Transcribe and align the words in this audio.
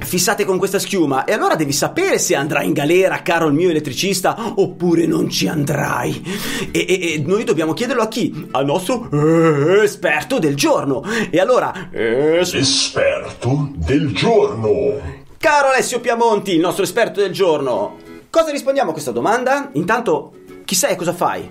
fissate 0.00 0.44
con 0.44 0.58
questa 0.58 0.78
schiuma 0.78 1.24
e 1.24 1.32
allora 1.32 1.54
devi 1.54 1.72
sapere 1.72 2.18
se 2.18 2.34
andrai 2.34 2.66
in 2.66 2.72
galera, 2.72 3.22
caro 3.22 3.46
il 3.46 3.54
mio 3.54 3.70
elettricista, 3.70 4.52
oppure 4.56 5.06
non 5.06 5.28
ci 5.28 5.46
andrai. 5.46 6.22
E, 6.70 6.86
e, 6.88 7.12
e 7.14 7.22
noi 7.24 7.44
dobbiamo 7.44 7.72
chiederlo 7.72 8.02
a 8.02 8.08
chi? 8.08 8.48
Al 8.50 8.64
nostro 8.64 9.08
eh, 9.10 9.82
esperto 9.82 10.38
del 10.38 10.56
giorno. 10.56 11.02
E 11.30 11.38
allora... 11.38 11.90
Eh, 11.90 12.40
esperto 12.40 13.70
del 13.74 14.12
giorno. 14.14 15.18
Caro 15.38 15.68
Alessio 15.68 16.00
Piamonti, 16.00 16.52
il 16.52 16.60
nostro 16.60 16.84
esperto 16.84 17.20
del 17.20 17.32
giorno, 17.32 17.96
cosa 18.28 18.50
rispondiamo 18.50 18.90
a 18.90 18.92
questa 18.92 19.10
domanda? 19.10 19.70
Intanto, 19.72 20.32
chi 20.64 20.74
sei 20.74 20.92
e 20.92 20.96
cosa 20.96 21.14
fai? 21.14 21.48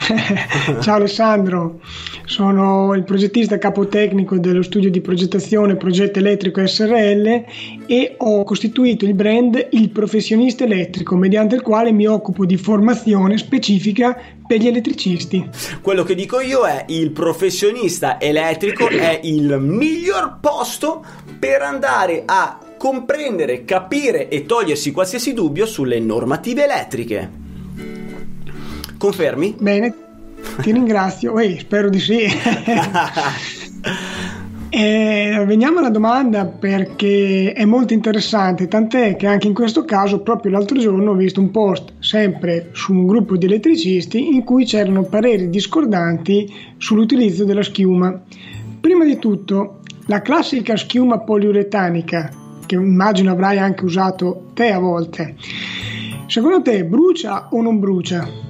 Ciao 0.80 0.94
Alessandro, 0.94 1.80
sono 2.24 2.94
il 2.94 3.04
progettista 3.04 3.58
capotecnico 3.58 4.38
dello 4.38 4.62
studio 4.62 4.90
di 4.90 5.00
progettazione 5.00 5.76
Progetto 5.76 6.18
Elettrico 6.18 6.66
SRL 6.66 7.44
e 7.86 8.14
ho 8.16 8.42
costituito 8.44 9.04
il 9.04 9.14
brand 9.14 9.68
Il 9.70 9.90
Professionista 9.90 10.64
Elettrico, 10.64 11.16
mediante 11.16 11.54
il 11.54 11.62
quale 11.62 11.92
mi 11.92 12.06
occupo 12.06 12.46
di 12.46 12.56
formazione 12.56 13.36
specifica 13.36 14.16
per 14.46 14.58
gli 14.58 14.68
elettricisti. 14.68 15.48
Quello 15.82 16.02
che 16.02 16.14
dico 16.14 16.40
io 16.40 16.64
è 16.64 16.86
il 16.88 17.10
professionista 17.10 18.18
elettrico 18.20 18.88
è 18.88 19.20
il 19.22 19.58
miglior 19.60 20.38
posto 20.40 21.04
per 21.38 21.62
andare 21.62 22.22
a 22.24 22.58
comprendere, 22.76 23.64
capire 23.64 24.28
e 24.28 24.46
togliersi 24.46 24.90
qualsiasi 24.90 25.34
dubbio 25.34 25.66
sulle 25.66 26.00
normative 26.00 26.64
elettriche. 26.64 27.39
Confermi? 29.00 29.56
Bene, 29.58 29.94
ti 30.60 30.72
ringrazio. 30.72 31.38
Ehi, 31.38 31.58
spero 31.58 31.88
di 31.88 31.98
sì. 31.98 32.26
E 34.72 35.42
veniamo 35.46 35.80
alla 35.80 35.90
domanda 35.90 36.44
perché 36.44 37.52
è 37.52 37.64
molto 37.64 37.92
interessante, 37.92 38.68
tant'è 38.68 39.16
che 39.16 39.26
anche 39.26 39.48
in 39.48 39.52
questo 39.52 39.84
caso 39.84 40.20
proprio 40.20 40.52
l'altro 40.52 40.78
giorno 40.78 41.10
ho 41.10 41.14
visto 41.14 41.40
un 41.40 41.50
post 41.50 41.94
sempre 41.98 42.68
su 42.72 42.92
un 42.92 43.04
gruppo 43.04 43.36
di 43.36 43.46
elettricisti 43.46 44.32
in 44.32 44.44
cui 44.44 44.64
c'erano 44.64 45.02
pareri 45.02 45.50
discordanti 45.50 46.54
sull'utilizzo 46.76 47.44
della 47.44 47.64
schiuma. 47.64 48.22
Prima 48.80 49.04
di 49.04 49.18
tutto, 49.18 49.80
la 50.06 50.22
classica 50.22 50.76
schiuma 50.76 51.18
poliuretanica, 51.18 52.30
che 52.64 52.76
immagino 52.76 53.32
avrai 53.32 53.58
anche 53.58 53.84
usato 53.84 54.50
te 54.54 54.70
a 54.70 54.78
volte, 54.78 55.34
secondo 56.26 56.62
te 56.62 56.84
brucia 56.84 57.48
o 57.50 57.60
non 57.60 57.80
brucia? 57.80 58.49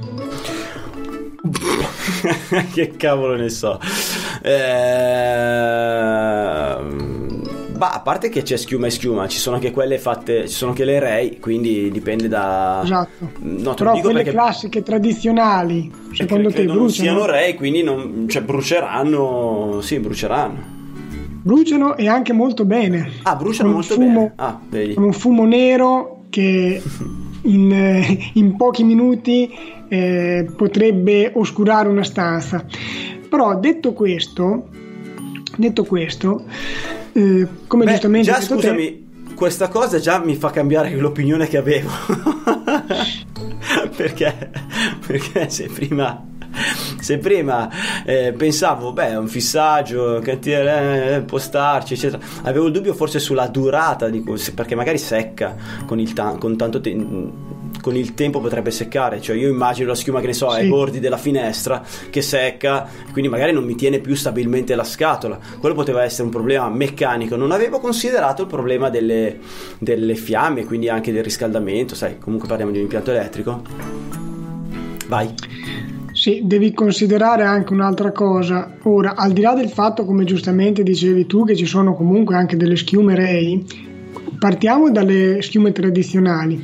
che 2.72 2.96
cavolo 2.96 3.36
ne 3.36 3.48
so. 3.48 3.78
Ehm... 4.42 5.70
Bah, 7.80 7.92
a 7.92 8.00
parte 8.00 8.28
che 8.28 8.42
c'è 8.42 8.58
schiuma 8.58 8.88
e 8.88 8.90
schiuma, 8.90 9.26
ci 9.26 9.38
sono 9.38 9.56
anche 9.56 9.70
quelle 9.70 9.98
fatte, 9.98 10.46
ci 10.46 10.54
sono 10.54 10.72
anche 10.72 10.84
le 10.84 10.98
Ray, 10.98 11.38
quindi 11.38 11.90
dipende 11.90 12.28
da... 12.28 12.82
Esatto. 12.84 13.30
No, 13.38 13.72
Però 13.72 13.98
quelle 14.00 14.18
perché... 14.18 14.32
classiche 14.32 14.82
tradizionali, 14.82 15.90
secondo 16.12 16.50
te 16.50 16.64
bruciano? 16.64 16.78
Non 16.78 16.90
siano 16.90 17.24
Ray, 17.24 17.54
quindi 17.54 17.82
non... 17.82 18.26
cioè, 18.28 18.42
bruceranno, 18.42 19.78
sì, 19.80 19.98
bruceranno. 19.98 20.58
Bruciano 21.42 21.96
e 21.96 22.06
anche 22.06 22.34
molto 22.34 22.66
bene. 22.66 23.12
Ah, 23.22 23.34
bruciano 23.36 23.70
molto 23.70 23.94
fumo, 23.94 24.06
bene. 24.12 24.32
Ah, 24.36 24.60
vedi. 24.68 24.92
Con 24.92 25.04
un 25.04 25.12
fumo 25.14 25.46
nero 25.46 26.24
che 26.28 26.82
in, 27.42 28.30
in 28.34 28.56
pochi 28.56 28.84
minuti 28.84 29.50
eh, 29.88 30.46
potrebbe 30.56 31.32
oscurare 31.34 31.88
una 31.88 32.04
stanza. 32.04 32.64
Però 33.28 33.58
detto 33.58 33.92
questo, 33.92 34.68
detto 35.56 35.84
questo 35.84 36.44
eh, 37.12 37.46
come 37.66 37.84
Beh, 37.84 37.90
giustamente 37.92 38.30
già 38.30 38.40
scusami, 38.40 39.06
te, 39.26 39.34
questa 39.34 39.68
cosa 39.68 39.98
già 39.98 40.18
mi 40.18 40.36
fa 40.36 40.50
cambiare 40.50 40.94
l'opinione 40.94 41.48
che 41.48 41.56
avevo. 41.56 41.90
perché, 43.96 44.50
perché 45.06 45.50
se 45.50 45.66
prima 45.66 46.29
se 47.00 47.18
prima 47.18 47.68
eh, 48.04 48.32
pensavo, 48.36 48.92
beh, 48.92 49.16
un 49.16 49.28
fissaggio, 49.28 50.20
cantiere, 50.22 51.16
eh, 51.16 51.20
può 51.22 51.38
starci, 51.38 51.94
eccetera, 51.94 52.22
avevo 52.42 52.66
il 52.66 52.72
dubbio 52.72 52.94
forse 52.94 53.18
sulla 53.18 53.48
durata 53.48 54.08
di 54.08 54.22
perché 54.54 54.74
magari 54.74 54.98
secca 54.98 55.56
con, 55.86 55.98
il 55.98 56.12
ta- 56.12 56.36
con 56.38 56.56
tanto 56.56 56.80
tempo 56.80 57.58
con 57.80 57.96
il 57.96 58.14
tempo 58.14 58.40
potrebbe 58.40 58.70
seccare, 58.70 59.20
cioè 59.20 59.36
io 59.36 59.48
immagino 59.48 59.88
la 59.88 59.94
schiuma 59.94 60.20
che 60.20 60.26
ne 60.26 60.32
so 60.32 60.50
sì. 60.50 60.58
ai 60.58 60.68
bordi 60.68 61.00
della 61.00 61.16
finestra 61.16 61.82
che 62.10 62.22
secca, 62.22 62.86
quindi 63.12 63.30
magari 63.30 63.52
non 63.52 63.64
mi 63.64 63.74
tiene 63.74 64.00
più 64.00 64.14
stabilmente 64.14 64.74
la 64.74 64.84
scatola. 64.84 65.38
Quello 65.58 65.74
poteva 65.74 66.02
essere 66.02 66.24
un 66.24 66.30
problema 66.30 66.68
meccanico, 66.68 67.36
non 67.36 67.52
avevo 67.52 67.80
considerato 67.80 68.42
il 68.42 68.48
problema 68.48 68.90
delle, 68.90 69.38
delle 69.78 70.14
fiamme, 70.14 70.64
quindi 70.64 70.88
anche 70.88 71.12
del 71.12 71.22
riscaldamento, 71.22 71.94
sai, 71.94 72.18
comunque 72.18 72.48
parliamo 72.48 72.72
di 72.72 72.78
un 72.78 72.84
impianto 72.84 73.10
elettrico. 73.10 73.62
Vai. 75.06 75.34
Sì, 76.20 76.42
devi 76.44 76.74
considerare 76.74 77.44
anche 77.44 77.72
un'altra 77.72 78.12
cosa. 78.12 78.76
Ora, 78.82 79.14
al 79.16 79.32
di 79.32 79.40
là 79.40 79.54
del 79.54 79.70
fatto, 79.70 80.04
come 80.04 80.24
giustamente 80.24 80.82
dicevi 80.82 81.24
tu, 81.24 81.46
che 81.46 81.56
ci 81.56 81.64
sono 81.64 81.94
comunque 81.94 82.36
anche 82.36 82.58
delle 82.58 82.76
schiume 82.76 83.14
Ray, 83.14 83.64
partiamo 84.38 84.90
dalle 84.90 85.40
schiume 85.40 85.72
tradizionali. 85.72 86.62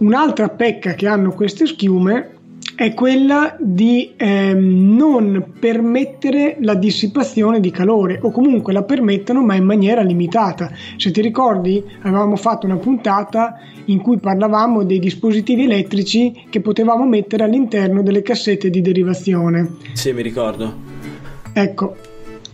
Un'altra 0.00 0.50
pecca 0.50 0.92
che 0.92 1.06
hanno 1.06 1.32
queste 1.32 1.64
schiume 1.64 2.28
è 2.76 2.92
quella 2.94 3.56
di 3.58 4.12
ehm, 4.16 4.96
non 4.96 5.52
permettere 5.58 6.56
la 6.60 6.74
dissipazione 6.74 7.60
di 7.60 7.70
calore 7.70 8.18
o 8.22 8.30
comunque 8.30 8.72
la 8.72 8.82
permettono 8.82 9.42
ma 9.42 9.54
in 9.54 9.64
maniera 9.64 10.02
limitata. 10.02 10.70
Se 10.96 11.10
ti 11.10 11.20
ricordi 11.20 11.82
avevamo 12.02 12.36
fatto 12.36 12.66
una 12.66 12.76
puntata 12.76 13.58
in 13.86 14.00
cui 14.00 14.18
parlavamo 14.18 14.84
dei 14.84 14.98
dispositivi 14.98 15.64
elettrici 15.64 16.46
che 16.50 16.60
potevamo 16.60 17.06
mettere 17.06 17.44
all'interno 17.44 18.02
delle 18.02 18.22
cassette 18.22 18.70
di 18.70 18.80
derivazione. 18.80 19.76
Sì, 19.92 20.12
mi 20.12 20.22
ricordo. 20.22 20.74
Ecco, 21.52 21.96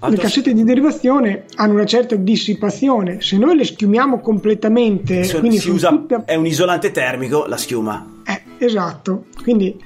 le 0.08 0.16
cassette 0.16 0.52
di 0.52 0.64
derivazione 0.64 1.44
hanno 1.56 1.74
una 1.74 1.86
certa 1.86 2.16
dissipazione. 2.16 3.20
Se 3.20 3.36
noi 3.36 3.56
le 3.56 3.64
schiumiamo 3.64 4.20
completamente, 4.20 5.24
so, 5.24 5.38
quindi 5.38 5.58
si 5.58 5.70
usa, 5.70 5.90
tutte... 5.90 6.22
è 6.24 6.34
un 6.34 6.46
isolante 6.46 6.90
termico 6.90 7.46
la 7.46 7.56
schiuma. 7.56 8.22
Eh, 8.26 8.64
esatto. 8.64 9.26
Quindi 9.42 9.78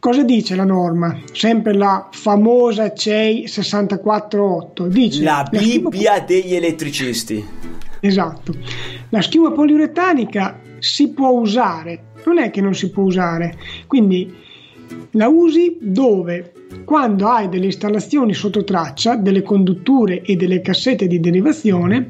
Cosa 0.00 0.22
dice 0.22 0.56
la 0.56 0.64
norma? 0.64 1.14
Sempre 1.30 1.74
la 1.74 2.08
famosa 2.10 2.94
CEI 2.94 3.46
648. 3.46 4.86
Dice 4.86 5.22
la 5.22 5.46
Bibbia 5.50 6.12
la 6.14 6.20
degli 6.20 6.54
elettricisti. 6.54 7.44
Esatto. 8.00 8.54
La 9.10 9.20
schiuma 9.20 9.52
poliuretanica 9.52 10.58
si 10.78 11.10
può 11.10 11.28
usare, 11.28 12.12
non 12.24 12.38
è 12.38 12.50
che 12.50 12.62
non 12.62 12.74
si 12.74 12.88
può 12.88 13.02
usare. 13.02 13.58
Quindi 13.86 14.34
La 15.12 15.28
usi 15.28 15.76
dove? 15.80 16.52
Quando 16.84 17.28
hai 17.28 17.48
delle 17.48 17.66
installazioni 17.66 18.34
sotto 18.34 18.64
traccia, 18.64 19.14
delle 19.14 19.42
condutture 19.42 20.22
e 20.22 20.34
delle 20.34 20.60
cassette 20.60 21.06
di 21.06 21.20
derivazione 21.20 22.08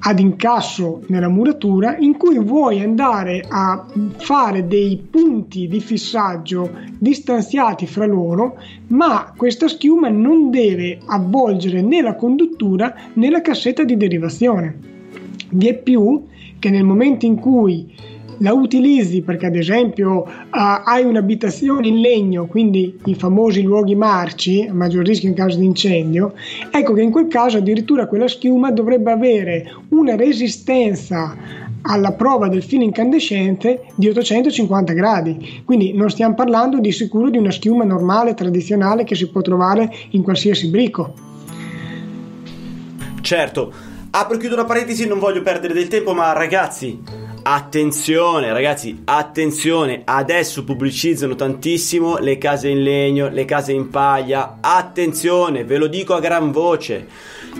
ad 0.00 0.18
incasso 0.18 1.02
nella 1.08 1.28
muratura 1.28 1.96
in 1.98 2.16
cui 2.16 2.38
vuoi 2.38 2.80
andare 2.80 3.44
a 3.46 3.86
fare 4.16 4.66
dei 4.66 4.96
punti 5.10 5.68
di 5.68 5.80
fissaggio 5.80 6.70
distanziati 6.98 7.86
fra 7.86 8.06
loro, 8.06 8.56
ma 8.88 9.32
questa 9.36 9.68
schiuma 9.68 10.08
non 10.08 10.50
deve 10.50 10.98
avvolgere 11.04 11.82
né 11.82 12.00
la 12.00 12.14
conduttura 12.14 12.94
né 13.14 13.30
la 13.30 13.40
cassetta 13.40 13.84
di 13.84 13.96
derivazione. 13.96 14.78
Vi 15.50 15.68
è 15.68 15.76
più 15.76 16.24
che 16.58 16.70
nel 16.70 16.84
momento 16.84 17.26
in 17.26 17.36
cui 17.36 17.92
la 18.40 18.52
utilizzi 18.52 19.22
perché 19.22 19.46
ad 19.46 19.56
esempio 19.56 20.18
uh, 20.18 20.26
hai 20.50 21.04
un'abitazione 21.04 21.88
in 21.88 22.00
legno, 22.00 22.46
quindi 22.46 22.98
i 23.06 23.14
famosi 23.14 23.62
luoghi 23.62 23.94
marci, 23.94 24.66
a 24.68 24.74
maggior 24.74 25.04
rischio 25.04 25.28
in 25.28 25.34
caso 25.34 25.58
di 25.58 25.64
incendio, 25.64 26.34
ecco 26.70 26.92
che 26.92 27.02
in 27.02 27.10
quel 27.10 27.28
caso 27.28 27.58
addirittura 27.58 28.06
quella 28.06 28.28
schiuma 28.28 28.70
dovrebbe 28.70 29.10
avere 29.10 29.72
una 29.90 30.16
resistenza 30.16 31.36
alla 31.82 32.12
prova 32.12 32.48
del 32.48 32.62
filo 32.62 32.82
incandescente 32.82 33.84
di 33.94 34.08
850 34.08 34.92
gradi. 34.92 35.62
Quindi 35.64 35.92
non 35.94 36.10
stiamo 36.10 36.34
parlando 36.34 36.78
di 36.78 36.92
sicuro 36.92 37.30
di 37.30 37.38
una 37.38 37.50
schiuma 37.50 37.84
normale, 37.84 38.34
tradizionale 38.34 39.04
che 39.04 39.14
si 39.14 39.28
può 39.28 39.40
trovare 39.40 39.90
in 40.10 40.22
qualsiasi 40.22 40.68
brico. 40.68 41.14
Certo, 43.22 43.72
apro 44.10 44.36
e 44.36 44.38
chiudo 44.38 44.54
una 44.54 44.64
parentesi, 44.64 45.06
non 45.06 45.18
voglio 45.18 45.42
perdere 45.42 45.72
del 45.72 45.88
tempo, 45.88 46.12
ma 46.12 46.32
ragazzi, 46.32 46.98
Attenzione 47.52 48.52
ragazzi, 48.52 49.02
attenzione, 49.06 50.02
adesso 50.04 50.62
pubblicizzano 50.62 51.34
tantissimo 51.34 52.18
le 52.18 52.38
case 52.38 52.68
in 52.68 52.80
legno, 52.80 53.28
le 53.28 53.44
case 53.44 53.72
in 53.72 53.90
paglia, 53.90 54.58
attenzione, 54.60 55.64
ve 55.64 55.76
lo 55.76 55.88
dico 55.88 56.14
a 56.14 56.20
gran 56.20 56.52
voce, 56.52 57.08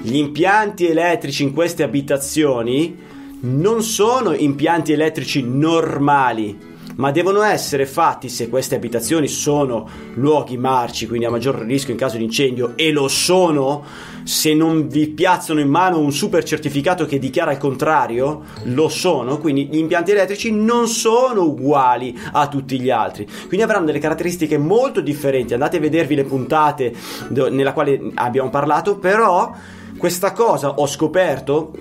gli 0.01 0.15
impianti 0.15 0.87
elettrici 0.87 1.43
in 1.43 1.53
queste 1.53 1.83
abitazioni 1.83 2.97
non 3.41 3.83
sono 3.83 4.33
impianti 4.33 4.93
elettrici 4.93 5.43
normali, 5.43 6.57
ma 6.97 7.11
devono 7.11 7.43
essere 7.43 7.87
fatti 7.87 8.29
se 8.29 8.49
queste 8.49 8.75
abitazioni 8.75 9.29
sono 9.29 9.89
luoghi 10.15 10.57
marci, 10.57 11.07
quindi 11.07 11.27
a 11.27 11.31
maggior 11.31 11.57
rischio 11.61 11.93
in 11.93 11.99
caso 11.99 12.17
di 12.17 12.25
incendio, 12.25 12.73
e 12.77 12.93
lo 12.93 13.09
sono, 13.09 13.85
se 14.25 14.55
non 14.55 14.89
vi 14.89 15.09
piazzano 15.09 15.61
in 15.61 15.69
mano 15.69 15.99
un 15.99 16.13
super 16.13 16.45
certificato 16.45 17.07
che 17.07 17.19
dichiara 17.19 17.53
il 17.53 17.59
contrario, 17.59 18.43
lo 18.65 18.89
sono, 18.89 19.39
quindi 19.39 19.67
gli 19.67 19.79
impianti 19.79 20.11
elettrici 20.11 20.53
non 20.53 20.89
sono 20.89 21.45
uguali 21.45 22.19
a 22.33 22.49
tutti 22.49 22.81
gli 22.81 22.91
altri, 22.91 23.27
quindi 23.47 23.63
avranno 23.63 23.87
delle 23.87 23.99
caratteristiche 23.99 24.59
molto 24.59 25.01
differenti. 25.01 25.55
Andate 25.55 25.79
a 25.79 25.81
vedervi 25.81 26.15
le 26.15 26.25
puntate 26.25 26.95
nella 27.29 27.73
quale 27.73 28.01
abbiamo 28.15 28.51
parlato, 28.51 28.99
però 28.99 29.53
questa 29.97 30.33
cosa 30.33 30.71
ho 30.71 30.87
scoperto 30.87 31.73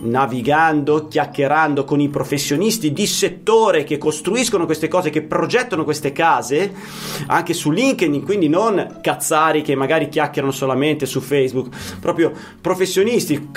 navigando, 0.00 1.06
chiacchierando 1.08 1.84
con 1.84 2.00
i 2.00 2.08
professionisti 2.08 2.92
di 2.92 3.06
settore 3.06 3.84
che 3.84 3.98
costruiscono 3.98 4.64
queste 4.64 4.88
cose, 4.88 5.10
che 5.10 5.22
progettano 5.22 5.84
queste 5.84 6.12
case, 6.12 6.72
anche 7.26 7.54
su 7.54 7.70
LinkedIn, 7.70 8.22
quindi 8.22 8.48
non 8.48 8.98
cazzari 9.02 9.62
che 9.62 9.74
magari 9.74 10.08
chiacchierano 10.08 10.52
solamente 10.52 11.06
su 11.06 11.20
Facebook, 11.20 11.98
proprio 12.00 12.32
professionisti 12.60 13.50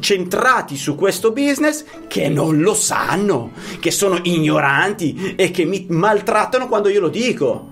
centrati 0.00 0.76
su 0.76 0.94
questo 0.94 1.32
business 1.32 1.84
che 2.08 2.28
non 2.28 2.60
lo 2.60 2.74
sanno, 2.74 3.52
che 3.80 3.90
sono 3.90 4.18
ignoranti 4.22 5.34
e 5.36 5.50
che 5.50 5.64
mi 5.64 5.86
maltrattano 5.88 6.68
quando 6.68 6.88
io 6.88 7.00
lo 7.00 7.08
dico. 7.08 7.71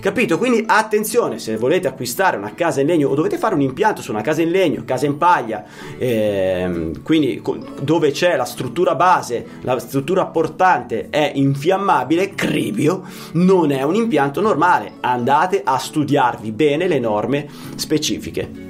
Capito? 0.00 0.36
Quindi 0.36 0.64
attenzione, 0.66 1.38
se 1.38 1.56
volete 1.56 1.86
acquistare 1.86 2.36
una 2.36 2.54
casa 2.54 2.80
in 2.80 2.88
legno 2.88 3.08
o 3.08 3.14
dovete 3.14 3.38
fare 3.38 3.54
un 3.54 3.60
impianto 3.60 4.02
su 4.02 4.10
una 4.10 4.20
casa 4.20 4.42
in 4.42 4.50
legno, 4.50 4.82
casa 4.84 5.06
in 5.06 5.16
paglia, 5.16 5.64
ehm, 5.96 7.02
quindi 7.02 7.40
dove 7.80 8.10
c'è 8.10 8.36
la 8.36 8.44
struttura 8.44 8.94
base, 8.94 9.46
la 9.62 9.78
struttura 9.78 10.26
portante 10.26 11.08
è 11.08 11.32
infiammabile, 11.34 12.34
Cribio 12.34 13.04
non 13.32 13.70
è 13.70 13.82
un 13.82 13.94
impianto 13.94 14.40
normale. 14.40 14.92
Andate 15.00 15.62
a 15.64 15.78
studiarvi 15.78 16.50
bene 16.52 16.88
le 16.88 16.98
norme 16.98 17.46
specifiche. 17.76 18.64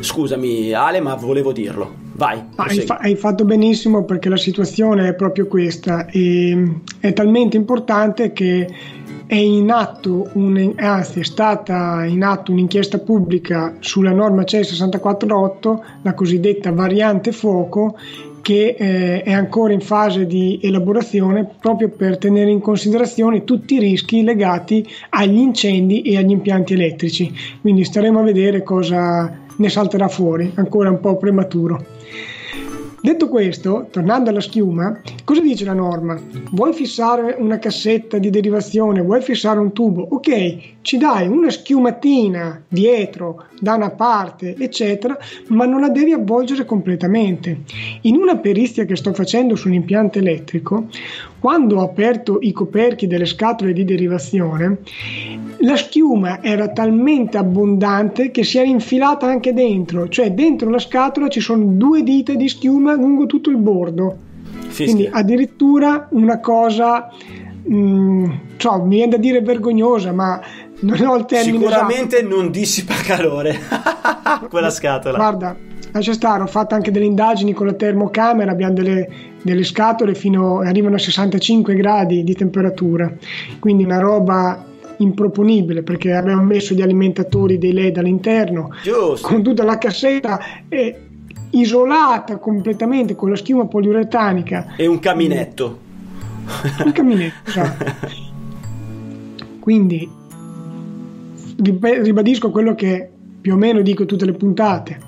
Scusami 0.00 0.72
Ale, 0.72 1.00
ma 1.00 1.14
volevo 1.14 1.52
dirlo. 1.52 2.06
Vai. 2.18 2.42
Hai, 2.56 2.80
fa- 2.80 2.98
hai, 3.00 3.14
fatto 3.14 3.44
benissimo 3.44 4.04
perché 4.04 4.28
la 4.28 4.36
situazione 4.36 5.06
è 5.06 5.14
proprio 5.14 5.46
questa 5.46 6.06
e 6.06 6.80
è 6.98 7.12
talmente 7.12 7.56
importante 7.56 8.32
che 8.32 8.66
è 9.28 9.34
in 9.34 9.70
atto 9.70 10.30
un, 10.32 10.72
anzi 10.76 11.20
è 11.20 11.22
stata 11.22 12.02
in 12.06 12.22
atto 12.22 12.50
un'inchiesta 12.50 12.98
pubblica 12.98 13.76
sulla 13.78 14.12
norma 14.12 14.44
CE 14.44 14.64
648, 14.64 15.84
la 16.00 16.14
cosiddetta 16.14 16.72
variante 16.72 17.32
fuoco, 17.32 17.98
che 18.40 18.74
eh, 18.78 19.22
è 19.22 19.32
ancora 19.32 19.74
in 19.74 19.82
fase 19.82 20.24
di 20.26 20.58
elaborazione 20.62 21.46
proprio 21.60 21.90
per 21.90 22.16
tenere 22.16 22.50
in 22.50 22.60
considerazione 22.60 23.44
tutti 23.44 23.74
i 23.74 23.80
rischi 23.80 24.22
legati 24.22 24.88
agli 25.10 25.36
incendi 25.36 26.00
e 26.00 26.16
agli 26.16 26.30
impianti 26.30 26.72
elettrici. 26.72 27.30
Quindi 27.60 27.84
staremo 27.84 28.20
a 28.20 28.22
vedere 28.22 28.62
cosa 28.62 29.30
ne 29.54 29.68
salterà 29.68 30.08
fuori, 30.08 30.50
ancora 30.54 30.88
un 30.88 31.00
po' 31.00 31.18
prematuro. 31.18 31.84
Detto 33.08 33.30
questo, 33.30 33.88
tornando 33.90 34.28
alla 34.28 34.42
schiuma, 34.42 35.00
cosa 35.24 35.40
dice 35.40 35.64
la 35.64 35.72
norma? 35.72 36.20
Vuoi 36.50 36.74
fissare 36.74 37.36
una 37.38 37.58
cassetta 37.58 38.18
di 38.18 38.28
derivazione, 38.28 39.00
vuoi 39.00 39.22
fissare 39.22 39.58
un 39.58 39.72
tubo? 39.72 40.06
Ok, 40.10 40.58
ci 40.82 40.98
dai 40.98 41.26
una 41.26 41.48
schiumatina 41.48 42.64
dietro, 42.68 43.44
da 43.60 43.76
una 43.76 43.88
parte, 43.88 44.54
eccetera, 44.58 45.16
ma 45.46 45.64
non 45.64 45.80
la 45.80 45.88
devi 45.88 46.12
avvolgere 46.12 46.66
completamente. 46.66 47.60
In 48.02 48.16
una 48.16 48.36
perizia 48.36 48.84
che 48.84 48.94
sto 48.94 49.14
facendo 49.14 49.56
su 49.56 49.68
un 49.68 49.74
impianto 49.74 50.18
elettrico, 50.18 50.88
quando 51.40 51.76
ho 51.76 51.82
aperto 51.82 52.38
i 52.42 52.52
coperchi 52.52 53.06
delle 53.06 53.24
scatole 53.24 53.72
di 53.72 53.84
derivazione, 53.84 54.78
la 55.60 55.76
schiuma 55.76 56.42
era 56.42 56.68
talmente 56.68 57.38
abbondante 57.38 58.30
che 58.30 58.44
si 58.44 58.58
era 58.58 58.66
infilata 58.66 59.26
anche 59.26 59.52
dentro, 59.52 60.08
cioè 60.08 60.32
dentro 60.32 60.68
la 60.68 60.78
scatola 60.78 61.28
ci 61.28 61.40
sono 61.40 61.64
due 61.64 62.02
dita 62.02 62.34
di 62.34 62.48
schiuma 62.48 62.96
lungo 62.98 63.26
tutto 63.26 63.50
il 63.50 63.56
bordo. 63.56 64.26
Fischia. 64.68 64.84
Quindi 64.84 65.08
addirittura 65.10 66.08
una 66.10 66.40
cosa, 66.40 67.08
mh, 67.62 67.74
mm, 67.74 68.30
cioè, 68.56 68.82
mi 68.82 68.96
viene 68.96 69.12
da 69.12 69.16
dire 69.16 69.40
vergognosa, 69.40 70.12
ma 70.12 70.40
non 70.80 71.00
ho 71.06 71.16
il 71.16 71.24
termine. 71.24 71.58
Sicuramente 71.58 72.18
esatto. 72.18 72.34
non 72.34 72.50
dissipa 72.50 72.94
calore 72.94 73.58
quella 74.48 74.70
scatola. 74.70 75.16
Guarda, 75.16 75.56
lascia 75.92 76.12
stare, 76.12 76.42
ho 76.42 76.46
fatto 76.46 76.74
anche 76.74 76.90
delle 76.90 77.06
indagini 77.06 77.52
con 77.52 77.66
la 77.66 77.72
termocamera, 77.72 78.50
abbiamo 78.50 78.74
delle, 78.74 79.08
delle 79.42 79.64
scatole 79.64 80.14
fino 80.14 80.60
arrivano 80.60 80.96
a 80.96 80.98
65 80.98 81.74
gradi 81.74 82.22
di 82.24 82.34
temperatura, 82.34 83.12
quindi 83.58 83.84
una 83.84 83.98
roba 83.98 84.64
improponibile 84.98 85.82
perché 85.82 86.12
abbiamo 86.12 86.42
messo 86.42 86.74
gli 86.74 86.82
alimentatori 86.82 87.58
dei 87.58 87.72
LED 87.72 87.98
all'interno 87.98 88.70
Giusto. 88.82 89.28
con 89.28 89.42
tutta 89.42 89.62
la 89.62 89.78
cassetta 89.78 90.40
e 90.68 91.07
isolata 91.50 92.38
completamente 92.38 93.14
con 93.14 93.30
la 93.30 93.36
schiuma 93.36 93.66
poliuretanica 93.66 94.74
e 94.76 94.86
un 94.86 94.98
caminetto. 94.98 95.86
Un 96.84 96.92
caminetto 96.92 97.48
esatto. 97.50 97.84
quindi 99.60 100.08
ribadisco 101.60 102.50
quello 102.50 102.74
che 102.74 103.10
più 103.40 103.54
o 103.54 103.56
meno 103.56 103.82
dico 103.82 104.06
tutte 104.06 104.24
le 104.24 104.32
puntate 104.32 105.07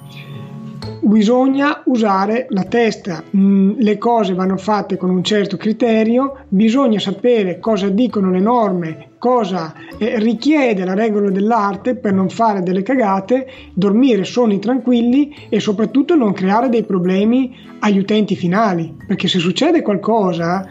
bisogna 1.02 1.82
usare 1.86 2.46
la 2.50 2.64
testa, 2.64 3.22
mm, 3.36 3.78
le 3.78 3.98
cose 3.98 4.34
vanno 4.34 4.56
fatte 4.56 4.96
con 4.96 5.10
un 5.10 5.22
certo 5.24 5.56
criterio, 5.56 6.44
bisogna 6.48 6.98
sapere 6.98 7.58
cosa 7.58 7.88
dicono 7.88 8.30
le 8.30 8.40
norme, 8.40 9.08
cosa 9.18 9.72
eh, 9.98 10.18
richiede 10.18 10.84
la 10.84 10.94
regola 10.94 11.30
dell'arte 11.30 11.96
per 11.96 12.12
non 12.12 12.28
fare 12.28 12.62
delle 12.62 12.82
cagate, 12.82 13.46
dormire 13.74 14.24
sonni 14.24 14.58
tranquilli 14.58 15.34
e 15.48 15.60
soprattutto 15.60 16.14
non 16.14 16.32
creare 16.32 16.68
dei 16.68 16.84
problemi 16.84 17.54
agli 17.80 17.98
utenti 17.98 18.36
finali, 18.36 18.94
perché 19.06 19.28
se 19.28 19.38
succede 19.38 19.82
qualcosa 19.82 20.66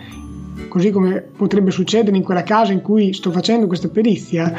così 0.68 0.92
come 0.92 1.22
potrebbe 1.22 1.72
succedere 1.72 2.18
in 2.18 2.24
quella 2.24 2.44
casa 2.44 2.74
in 2.74 2.82
cui 2.82 3.14
sto 3.14 3.32
facendo 3.32 3.66
questa 3.66 3.88
perizia, 3.88 4.54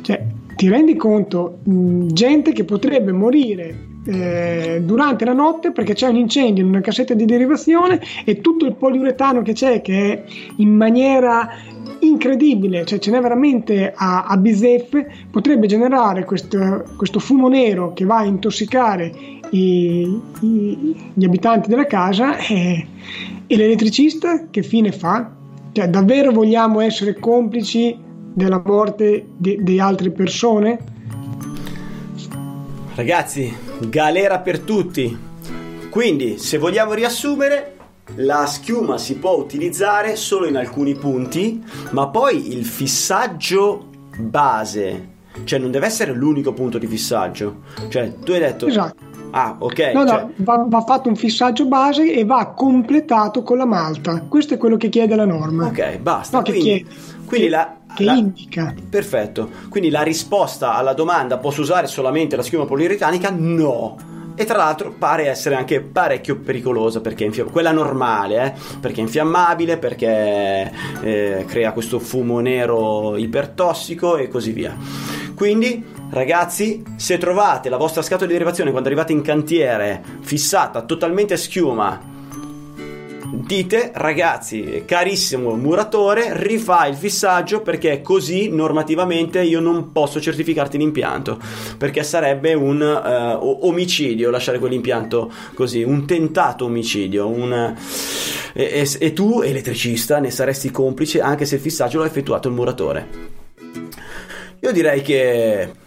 cioè, 0.00 0.24
ti 0.62 0.68
rendi 0.68 0.94
conto, 0.94 1.58
gente 1.64 2.52
che 2.52 2.62
potrebbe 2.62 3.10
morire 3.10 3.88
eh, 4.06 4.80
durante 4.84 5.24
la 5.24 5.32
notte 5.32 5.72
perché 5.72 5.92
c'è 5.92 6.06
un 6.06 6.14
incendio 6.14 6.62
in 6.62 6.68
una 6.68 6.80
cassetta 6.80 7.14
di 7.14 7.24
derivazione 7.24 8.00
e 8.24 8.40
tutto 8.40 8.66
il 8.66 8.76
poliuretano 8.76 9.42
che 9.42 9.54
c'è 9.54 9.82
che 9.82 10.12
è 10.12 10.24
in 10.58 10.72
maniera 10.72 11.48
incredibile, 11.98 12.84
cioè 12.84 13.00
ce 13.00 13.10
n'è 13.10 13.20
veramente 13.20 13.92
a, 13.92 14.26
a 14.26 14.36
bizzeffe, 14.36 15.10
potrebbe 15.32 15.66
generare 15.66 16.24
questo, 16.24 16.84
questo, 16.96 17.18
fumo 17.18 17.48
nero 17.48 17.92
che 17.92 18.04
va 18.04 18.18
a 18.18 18.24
intossicare 18.24 19.12
i, 19.50 20.20
i, 20.42 21.10
gli 21.12 21.24
abitanti 21.24 21.70
della 21.70 21.86
casa 21.86 22.36
e, 22.36 22.86
e 23.48 23.56
l'elettricista 23.56 24.46
che 24.48 24.62
fine 24.62 24.92
fa? 24.92 25.28
Cioè 25.72 25.88
davvero 25.88 26.30
vogliamo 26.30 26.78
essere 26.78 27.18
complici 27.18 28.10
della 28.32 28.62
morte 28.64 29.26
di, 29.36 29.62
di 29.62 29.78
altre 29.78 30.10
persone? 30.10 30.78
Ragazzi, 32.94 33.54
galera 33.88 34.38
per 34.40 34.60
tutti. 34.60 35.30
Quindi, 35.90 36.38
se 36.38 36.58
vogliamo 36.58 36.94
riassumere, 36.94 37.76
la 38.16 38.46
schiuma 38.46 38.98
si 38.98 39.16
può 39.16 39.32
utilizzare 39.36 40.16
solo 40.16 40.46
in 40.46 40.56
alcuni 40.56 40.94
punti, 40.94 41.62
ma 41.90 42.08
poi 42.08 42.52
il 42.52 42.64
fissaggio 42.64 43.88
base, 44.18 45.08
cioè 45.44 45.58
non 45.58 45.70
deve 45.70 45.86
essere 45.86 46.12
l'unico 46.12 46.52
punto 46.52 46.78
di 46.78 46.86
fissaggio. 46.86 47.62
Cioè, 47.88 48.18
tu 48.18 48.32
hai 48.32 48.40
detto 48.40 48.66
Esatto. 48.66 49.11
Ah, 49.34 49.56
ok. 49.58 49.90
No, 49.94 50.06
cioè- 50.06 50.20
no, 50.20 50.30
va, 50.36 50.64
va 50.68 50.80
fatto 50.82 51.08
un 51.08 51.16
fissaggio 51.16 51.66
base 51.66 52.12
e 52.12 52.24
va 52.24 52.52
completato 52.54 53.42
con 53.42 53.56
la 53.56 53.64
malta. 53.66 54.22
Questo 54.28 54.54
è 54.54 54.58
quello 54.58 54.76
che 54.76 54.88
chiede 54.90 55.16
la 55.16 55.24
norma. 55.24 55.66
Ok, 55.66 55.98
basta. 55.98 56.36
No, 56.36 56.42
che 56.42 56.52
quindi, 56.52 56.68
chiede, 56.68 56.88
quindi 57.24 57.46
che- 57.46 57.50
la, 57.50 57.76
che 57.94 58.04
la- 58.04 58.12
indica. 58.14 58.74
Perfetto. 58.88 59.48
Quindi 59.68 59.88
la 59.90 60.02
risposta 60.02 60.74
alla 60.74 60.92
domanda 60.92 61.38
posso 61.38 61.62
usare 61.62 61.86
solamente 61.86 62.36
la 62.36 62.42
schiuma 62.42 62.66
poliuretanica? 62.66 63.32
No. 63.34 63.96
E 64.34 64.44
tra 64.46 64.56
l'altro 64.56 64.94
pare 64.98 65.28
essere 65.28 65.54
anche 65.56 65.80
parecchio 65.82 66.36
pericolosa 66.38 67.00
perché 67.02 67.24
è 67.24 67.26
infiamm- 67.26 67.50
quella 67.50 67.70
normale, 67.70 68.44
eh, 68.44 68.52
perché 68.80 69.00
è 69.00 69.02
infiammabile, 69.02 69.76
perché 69.76 70.72
eh, 71.02 71.44
crea 71.46 71.72
questo 71.72 71.98
fumo 71.98 72.40
nero 72.40 73.16
ipertossico 73.18 74.16
e 74.16 74.28
così 74.28 74.52
via. 74.52 74.74
Quindi, 75.34 75.84
ragazzi, 76.12 76.82
se 76.96 77.18
trovate 77.18 77.68
la 77.68 77.76
vostra 77.76 78.02
scatola 78.02 78.26
di 78.26 78.32
derivazione 78.32 78.70
quando 78.70 78.88
arrivate 78.88 79.12
in 79.12 79.22
cantiere 79.22 80.02
fissata 80.20 80.82
totalmente 80.82 81.34
a 81.34 81.38
schiuma, 81.38 82.10
dite 83.34 83.92
ragazzi 83.94 84.82
carissimo 84.86 85.56
muratore 85.56 86.32
rifà 86.46 86.86
il 86.86 86.96
fissaggio 86.96 87.62
perché 87.62 88.02
così 88.02 88.50
normativamente 88.50 89.40
io 89.40 89.58
non 89.60 89.90
posso 89.90 90.20
certificarti 90.20 90.76
l'impianto. 90.76 91.38
Perché 91.78 92.02
sarebbe 92.02 92.52
un 92.52 92.82
o- 92.82 93.66
omicidio 93.66 94.30
lasciare 94.30 94.58
quell'impianto 94.58 95.32
così 95.54 95.82
un 95.82 96.06
tentato 96.06 96.66
omicidio 96.66 97.26
un, 97.26 97.74
e, 98.52 98.62
e- 98.62 98.96
e 98.98 99.12
tu 99.14 99.40
elettricista 99.40 100.18
ne 100.18 100.30
saresti 100.30 100.70
complice 100.70 101.20
anche 101.22 101.46
se 101.46 101.54
il 101.54 101.60
fissaggio 101.62 102.00
l'ha 102.00 102.06
effettuato 102.06 102.48
il 102.48 102.54
muratore. 102.54 103.08
Io 104.60 104.70
direi 104.70 105.02
che 105.02 105.80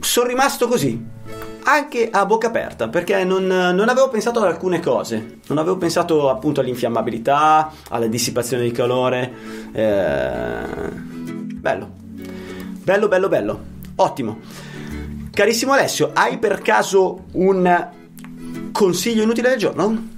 sono 0.00 0.28
rimasto 0.28 0.66
così 0.68 1.18
anche 1.62 2.08
a 2.10 2.24
bocca 2.26 2.46
aperta 2.48 2.88
perché 2.88 3.22
non, 3.24 3.46
non 3.46 3.88
avevo 3.88 4.08
pensato 4.08 4.40
ad 4.40 4.46
alcune 4.46 4.80
cose 4.80 5.38
non 5.46 5.58
avevo 5.58 5.76
pensato 5.76 6.28
appunto 6.30 6.60
all'infiammabilità 6.60 7.70
alla 7.88 8.06
dissipazione 8.06 8.62
di 8.62 8.72
calore 8.72 9.32
eh, 9.72 10.90
bello 10.90 11.90
bello 12.82 13.08
bello 13.08 13.28
bello 13.28 13.60
ottimo 13.96 14.38
carissimo 15.32 15.72
Alessio 15.72 16.10
hai 16.14 16.38
per 16.38 16.60
caso 16.62 17.24
un 17.32 17.88
consiglio 18.72 19.22
inutile 19.22 19.50
del 19.50 19.58
giorno? 19.58 20.08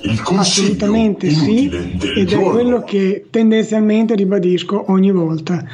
Il 0.00 0.20
consiglio 0.22 0.66
Assolutamente 0.66 1.30
sì, 1.30 1.68
ed 1.68 2.16
è 2.16 2.24
giorno. 2.24 2.50
quello 2.50 2.82
che 2.82 3.26
tendenzialmente 3.30 4.14
ribadisco 4.14 4.90
ogni 4.90 5.12
volta. 5.12 5.64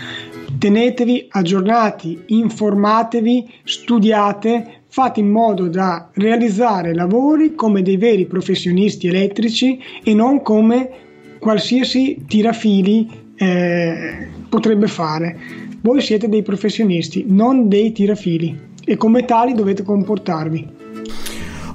Tenetevi 0.61 1.29
aggiornati, 1.31 2.23
informatevi, 2.27 3.51
studiate, 3.65 4.83
fate 4.89 5.21
in 5.21 5.31
modo 5.31 5.69
da 5.69 6.11
realizzare 6.13 6.93
lavori 6.93 7.55
come 7.55 7.81
dei 7.81 7.97
veri 7.97 8.27
professionisti 8.27 9.09
elettrici 9.09 9.81
e 10.05 10.13
non 10.13 10.43
come 10.43 10.91
qualsiasi 11.39 12.27
tirafili 12.29 13.31
eh, 13.37 14.29
potrebbe 14.51 14.87
fare. 14.87 15.39
Voi 15.81 16.03
siete 16.03 16.29
dei 16.29 16.43
professionisti, 16.43 17.25
non 17.27 17.71
dei 17.71 17.93
tirafili 17.93 18.75
e 18.85 18.99
come 18.99 19.25
tali 19.25 19.55
dovete 19.55 19.83
comportarvi. 19.83 20.69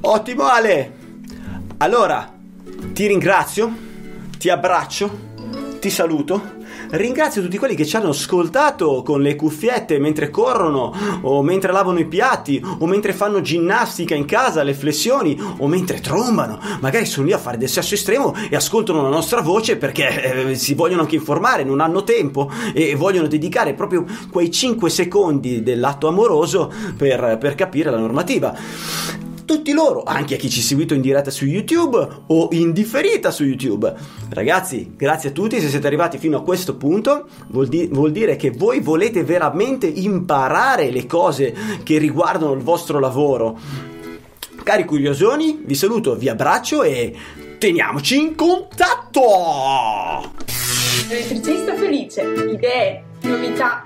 Ottimo 0.02 0.44
Ale! 0.44 0.92
Allora, 1.78 2.32
ti 2.94 3.08
ringrazio, 3.08 3.74
ti 4.38 4.48
abbraccio, 4.48 5.10
ti 5.80 5.90
saluto. 5.90 6.54
Ringrazio 6.98 7.42
tutti 7.42 7.58
quelli 7.58 7.76
che 7.76 7.86
ci 7.86 7.98
hanno 7.98 8.10
ascoltato 8.10 9.02
con 9.04 9.22
le 9.22 9.36
cuffiette 9.36 10.00
mentre 10.00 10.30
corrono, 10.30 10.94
o 11.24 11.44
mentre 11.44 11.74
lavano 11.74 12.00
i 12.00 12.06
piatti, 12.06 12.64
o 12.80 12.86
mentre 12.86 13.12
fanno 13.12 13.42
ginnastica 13.42 14.16
in 14.16 14.24
casa, 14.24 14.64
le 14.64 14.74
flessioni, 14.74 15.38
o 15.58 15.68
mentre 15.68 16.00
trombano. 16.00 16.58
Magari 16.80 17.06
sono 17.06 17.26
lì 17.26 17.34
a 17.34 17.38
fare 17.38 17.58
del 17.58 17.68
sesso 17.68 17.96
estremo 17.96 18.34
e 18.50 18.56
ascoltano 18.56 19.02
la 19.02 19.10
nostra 19.10 19.42
voce 19.42 19.76
perché 19.76 20.52
eh, 20.52 20.56
si 20.56 20.74
vogliono 20.74 21.02
anche 21.02 21.16
informare, 21.16 21.66
non 21.66 21.82
hanno 21.82 22.04
tempo 22.04 22.50
e 22.74 22.96
vogliono 22.96 23.28
dedicare 23.28 23.74
proprio 23.74 24.06
quei 24.32 24.50
5 24.50 24.90
secondi 24.90 25.64
dell'atto 25.64 26.08
amoroso 26.08 26.72
per, 26.96 27.38
per 27.40 27.56
capire 27.56 27.92
la 27.92 28.00
normativa 28.00 29.25
tutti 29.46 29.72
loro, 29.72 30.04
anche 30.04 30.36
a 30.36 30.38
chi 30.38 30.50
ci 30.50 30.60
ha 30.60 30.64
seguito 30.64 30.94
in 30.94 31.02
diretta 31.02 31.30
su 31.30 31.46
YouTube 31.46 32.08
o 32.28 32.50
in 32.52 32.74
differita 32.74 33.32
su 33.32 33.44
YouTube. 33.44 33.94
Ragazzi, 34.30 34.94
grazie 34.96 35.30
a 35.30 35.32
tutti, 35.32 35.60
se 35.62 35.70
siete 35.70 35.88
arrivati 35.88 36.18
fino 36.18 36.38
a 36.38 36.44
questo 36.44 36.76
punto, 36.76 37.28
vuol, 37.48 37.68
di- 37.68 37.88
vuol 37.92 38.12
dire 38.12 38.36
che 38.36 38.52
voi 38.52 38.80
volete 38.80 39.24
veramente 39.24 39.86
imparare 39.88 40.92
le 40.92 41.06
cose 41.06 41.54
che 41.84 41.98
riguardano 41.98 42.54
il 42.54 42.62
vostro 42.62 43.00
lavoro. 43.00 43.58
Cari 44.64 44.84
curiosoni, 44.86 45.62
vi 45.64 45.76
saluto, 45.76 46.16
vi 46.16 46.28
abbraccio 46.28 46.82
e 46.82 47.16
teniamoci 47.60 48.18
in 48.18 48.36
contatto! 48.36 49.22
Elettricista 51.08 51.76
felice, 51.76 52.24
idee, 52.52 53.04
novità, 53.22 53.86